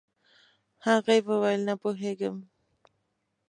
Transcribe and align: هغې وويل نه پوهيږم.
هغې 0.85 1.17
وويل 1.29 1.61
نه 1.67 1.73
پوهيږم. 1.81 2.35